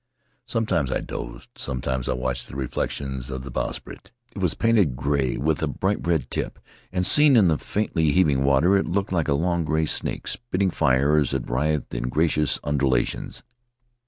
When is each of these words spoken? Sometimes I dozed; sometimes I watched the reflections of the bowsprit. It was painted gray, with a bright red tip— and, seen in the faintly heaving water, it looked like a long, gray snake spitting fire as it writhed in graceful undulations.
Sometimes 0.47 0.91
I 0.91 0.99
dozed; 1.01 1.49
sometimes 1.55 2.09
I 2.09 2.13
watched 2.13 2.47
the 2.47 2.55
reflections 2.55 3.29
of 3.29 3.43
the 3.43 3.51
bowsprit. 3.51 4.09
It 4.35 4.39
was 4.39 4.55
painted 4.55 4.95
gray, 4.95 5.37
with 5.37 5.61
a 5.61 5.67
bright 5.67 6.07
red 6.07 6.31
tip— 6.31 6.57
and, 6.91 7.05
seen 7.05 7.35
in 7.35 7.49
the 7.49 7.59
faintly 7.59 8.11
heaving 8.11 8.43
water, 8.43 8.75
it 8.75 8.87
looked 8.87 9.11
like 9.11 9.27
a 9.27 9.33
long, 9.35 9.63
gray 9.63 9.85
snake 9.85 10.25
spitting 10.27 10.71
fire 10.71 11.17
as 11.17 11.35
it 11.35 11.47
writhed 11.47 11.93
in 11.93 12.09
graceful 12.09 12.59
undulations. 12.67 13.43